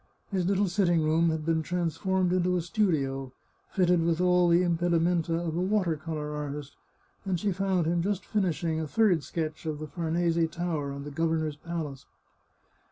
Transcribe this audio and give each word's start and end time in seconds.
His 0.31 0.47
little 0.47 0.67
sitting 0.67 1.03
room 1.03 1.29
had 1.29 1.45
been 1.45 1.61
transformed 1.61 2.33
into 2.33 2.57
a 2.57 2.61
studio, 2.63 3.33
fitted 3.69 4.01
with 4.03 4.19
all 4.19 4.49
the 4.49 4.63
impedimenta 4.63 5.35
of 5.35 5.55
a 5.55 5.61
water 5.61 5.95
colour 5.95 6.35
artist, 6.35 6.75
and 7.23 7.39
she 7.39 7.51
found 7.51 7.85
him 7.85 8.01
just 8.01 8.25
finishing 8.25 8.79
a 8.79 8.87
third 8.87 9.21
sketch 9.23 9.67
of 9.67 9.77
the 9.77 9.85
Farnese 9.85 10.49
Tower 10.49 10.91
and 10.91 11.05
the 11.05 11.11
governor's 11.11 11.55
palace. 11.57 12.07